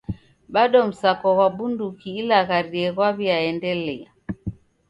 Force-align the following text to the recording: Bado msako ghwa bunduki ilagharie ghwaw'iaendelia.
Bado 0.55 0.79
msako 0.89 1.27
ghwa 1.35 1.47
bunduki 1.57 2.09
ilagharie 2.21 2.87
ghwaw'iaendelia. 2.95 4.09